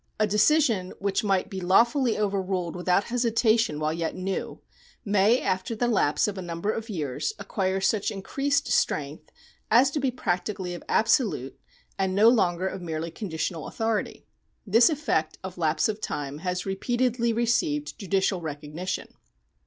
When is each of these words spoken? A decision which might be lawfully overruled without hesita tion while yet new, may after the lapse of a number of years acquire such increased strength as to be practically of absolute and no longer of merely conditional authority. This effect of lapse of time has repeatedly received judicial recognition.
A 0.19 0.25
decision 0.25 0.93
which 0.97 1.23
might 1.23 1.47
be 1.47 1.61
lawfully 1.61 2.17
overruled 2.17 2.75
without 2.75 3.03
hesita 3.09 3.59
tion 3.59 3.79
while 3.79 3.93
yet 3.93 4.15
new, 4.15 4.59
may 5.05 5.39
after 5.39 5.75
the 5.75 5.87
lapse 5.87 6.27
of 6.27 6.39
a 6.39 6.41
number 6.41 6.71
of 6.71 6.89
years 6.89 7.33
acquire 7.37 7.79
such 7.79 8.09
increased 8.09 8.67
strength 8.67 9.29
as 9.69 9.91
to 9.91 9.99
be 9.99 10.09
practically 10.09 10.73
of 10.73 10.83
absolute 10.89 11.55
and 11.99 12.15
no 12.15 12.29
longer 12.29 12.67
of 12.67 12.81
merely 12.81 13.11
conditional 13.11 13.67
authority. 13.67 14.25
This 14.65 14.89
effect 14.89 15.37
of 15.43 15.59
lapse 15.59 15.87
of 15.87 16.01
time 16.01 16.39
has 16.39 16.65
repeatedly 16.65 17.31
received 17.31 17.99
judicial 17.99 18.41
recognition. 18.41 19.13